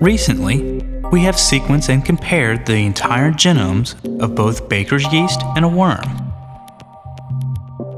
[0.00, 5.68] Recently, we have sequenced and compared the entire genomes of both baker's yeast and a
[5.68, 6.04] worm.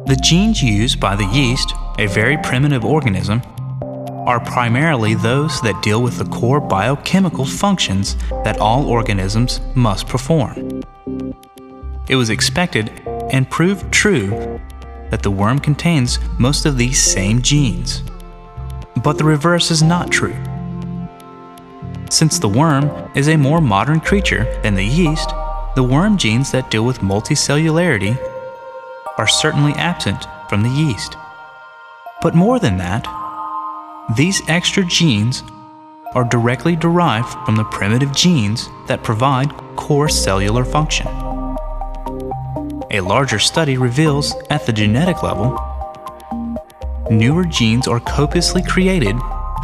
[0.07, 3.43] The genes used by the yeast, a very primitive organism,
[4.27, 10.81] are primarily those that deal with the core biochemical functions that all organisms must perform.
[12.09, 12.89] It was expected
[13.31, 14.59] and proved true
[15.11, 18.03] that the worm contains most of these same genes.
[19.05, 20.37] But the reverse is not true.
[22.11, 25.31] Since the worm is a more modern creature than the yeast,
[25.77, 28.19] the worm genes that deal with multicellularity
[29.17, 31.17] are certainly absent from the yeast.
[32.21, 33.07] But more than that,
[34.17, 35.45] these extra genes
[36.17, 41.07] are directly derived from the primitive genes that provide core cellular function.
[42.91, 45.57] A larger study reveals at the genetic level,
[47.09, 49.15] newer genes are copiously created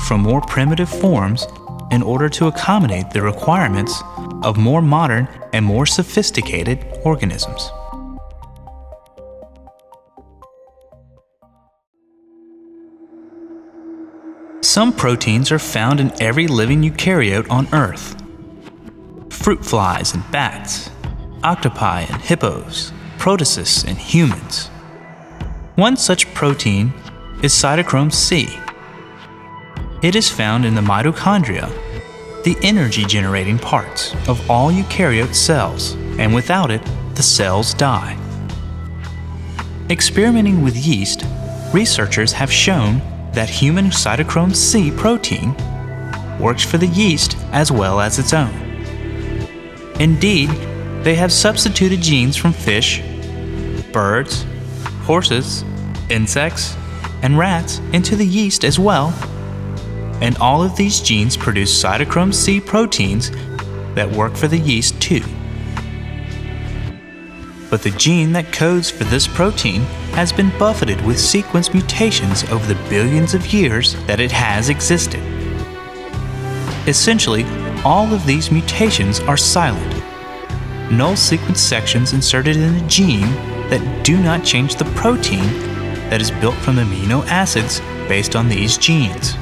[0.07, 1.45] from more primitive forms
[1.91, 4.03] in order to accommodate the requirements
[4.43, 7.71] of more modern and more sophisticated organisms.
[14.63, 18.15] Some proteins are found in every living eukaryote on Earth
[19.31, 20.91] fruit flies and bats,
[21.45, 24.67] octopi and hippos, protists and humans.
[25.77, 26.93] One such protein
[27.45, 28.49] is cytochrome C.
[30.07, 31.69] It is found in the mitochondria,
[32.45, 36.81] the energy generating parts of all eukaryote cells, and without it,
[37.17, 38.17] the cells die.
[39.91, 41.25] Experimenting with yeast,
[41.75, 43.01] researchers have shown
[43.33, 45.57] that human cytochrome C protein
[46.39, 48.55] works for the yeast as well as its own.
[49.99, 50.51] Indeed,
[51.03, 53.03] they have substituted genes from fish,
[53.93, 54.47] birds,
[55.03, 55.65] horses,
[56.11, 56.77] insects,
[57.23, 59.13] and rats into the yeast as well,
[60.21, 63.31] and all of these genes produce cytochrome C proteins
[63.95, 65.23] that work for the yeast too.
[67.69, 69.83] But the gene that codes for this protein
[70.13, 75.21] has been buffeted with sequence mutations over the billions of years that it has existed.
[76.87, 77.45] Essentially,
[77.85, 80.03] all of these mutations are silent.
[80.93, 83.33] Null sequence sections inserted in a gene
[83.69, 85.47] that do not change the protein
[86.09, 89.35] that is built from amino acids based on these genes.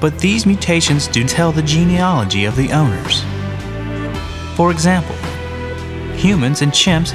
[0.00, 3.24] But these mutations do tell the genealogy of the owners.
[4.54, 5.16] For example,
[6.14, 7.10] humans and chimps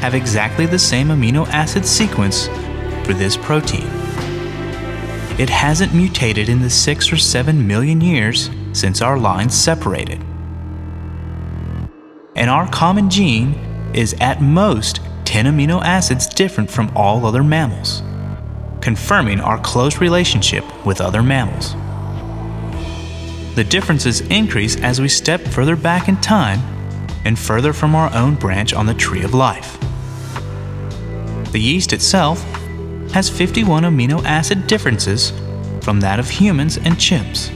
[0.00, 2.46] have exactly the same amino acid sequence
[3.04, 3.86] for this protein.
[5.38, 10.20] It hasn't mutated in the 6 or 7 million years since our lines separated.
[12.36, 13.54] And our common gene
[13.94, 18.02] is at most 10 amino acids different from all other mammals,
[18.80, 21.74] confirming our close relationship with other mammals.
[23.54, 26.60] The differences increase as we step further back in time
[27.24, 29.78] and further from our own branch on the tree of life.
[31.52, 32.42] The yeast itself
[33.12, 35.32] has 51 amino acid differences
[35.82, 37.50] from that of humans and chimps,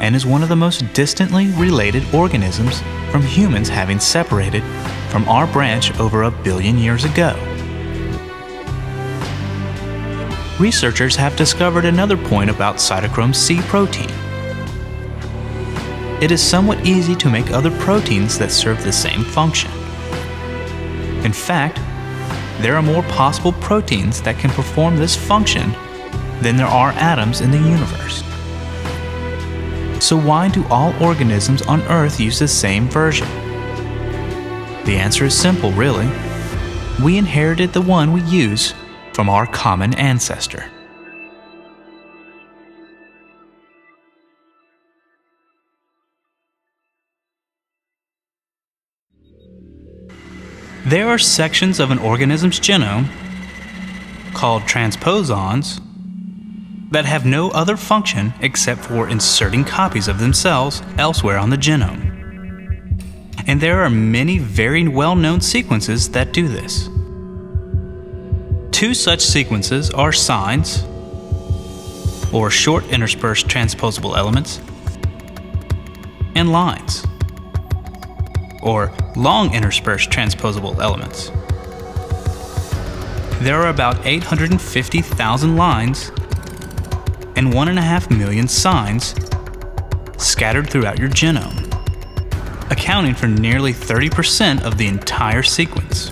[0.00, 4.62] and is one of the most distantly related organisms from humans having separated
[5.10, 7.36] from our branch over a billion years ago.
[10.58, 14.10] Researchers have discovered another point about cytochrome C protein.
[16.20, 19.70] It is somewhat easy to make other proteins that serve the same function.
[21.24, 21.76] In fact,
[22.60, 25.70] there are more possible proteins that can perform this function
[26.40, 28.24] than there are atoms in the universe.
[30.04, 33.28] So, why do all organisms on Earth use the same version?
[34.84, 36.08] The answer is simple, really.
[37.00, 38.74] We inherited the one we use
[39.12, 40.64] from our common ancestor.
[50.88, 53.10] There are sections of an organism's genome,
[54.32, 55.82] called transposons,
[56.92, 62.16] that have no other function except for inserting copies of themselves elsewhere on the genome.
[63.46, 66.88] And there are many very well known sequences that do this.
[68.72, 70.84] Two such sequences are SINEs,
[72.32, 74.58] or short interspersed transposable elements,
[76.34, 77.04] and LINEs
[78.62, 81.30] or long interspersed transposable elements.
[83.40, 86.08] There are about 850,000 LINEs
[87.36, 89.14] and 1.5 million SINEs
[90.20, 91.72] scattered throughout your genome,
[92.70, 96.10] accounting for nearly 30% of the entire sequence.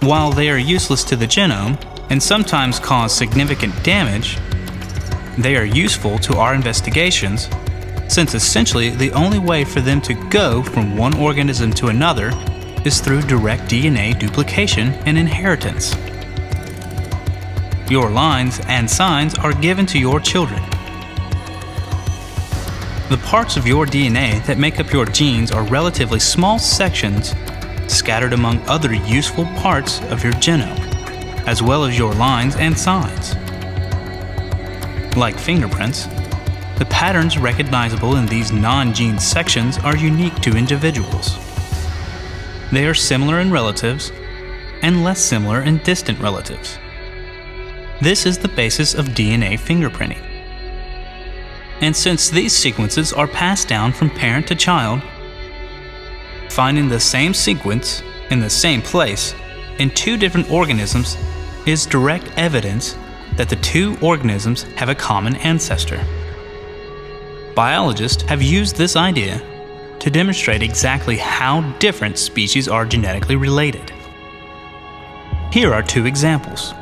[0.00, 1.76] While they are useless to the genome
[2.08, 4.38] and sometimes cause significant damage,
[5.38, 7.48] They are useful to our investigations
[8.08, 12.32] since essentially the only way for them to go from one organism to another
[12.84, 15.94] is through direct DNA duplication and inheritance.
[17.90, 20.62] Your LINEs and SINEs are given to your children.
[23.08, 27.34] The parts of your DNA that make up your genes are relatively small sections
[27.86, 30.78] scattered among other useful parts of your genome,
[31.46, 33.34] as well as your LINEs and SINEs.
[35.16, 36.06] Like fingerprints,
[36.78, 41.36] the patterns recognizable in these non gene sections are unique to individuals.
[42.70, 44.12] They are similar in relatives
[44.82, 46.78] and less similar in distant relatives.
[48.00, 50.24] This is the basis of DNA fingerprinting.
[51.80, 55.02] And since these sequences are passed down from parent to child,
[56.48, 59.34] finding the same sequence in the same place
[59.80, 61.16] in two different organisms
[61.66, 62.96] is direct evidence
[63.32, 66.04] that the two organisms have a common ancestor.
[67.58, 69.42] Biologists have used this idea
[69.98, 73.92] to demonstrate exactly how different species are genetically related.
[75.52, 76.72] Here are two examples.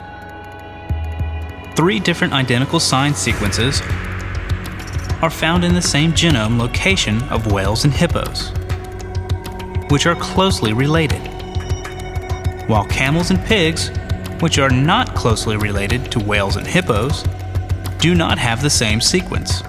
[1.77, 3.81] Three different identical SINE sequences
[5.23, 8.51] are found in the same genome location of whales and hippos,
[9.91, 11.27] which are closely related,
[12.69, 13.91] while camels and pigs,
[14.41, 17.25] which are not closely related to whales and hippos,
[17.99, 19.63] do not have the same sequence.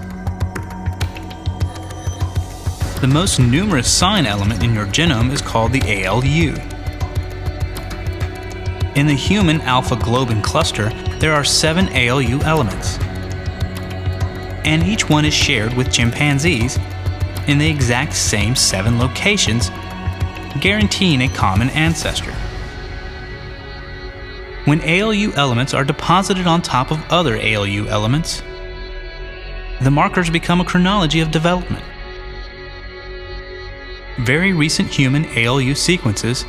[3.02, 6.56] The most numerous SINE element in your genome is called the ALU.
[8.96, 10.90] In the human alpha globin cluster,
[11.20, 12.98] there are seven ALU elements
[14.68, 16.78] and each one is shared with chimpanzees
[17.48, 19.70] in the exact same seven locations,
[20.60, 22.34] guaranteeing a common ancestor.
[24.66, 28.44] When ALU elements are deposited on top of other ALU elements,
[29.82, 31.86] the markers become a chronology of development.
[34.20, 36.44] Very recent human ALU sequences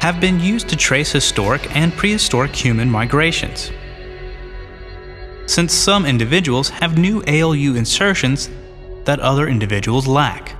[0.00, 3.70] have been used to trace historic and prehistoric human migrations
[5.46, 8.50] since some individuals have new ALU insertions
[9.04, 10.56] that other individuals lack.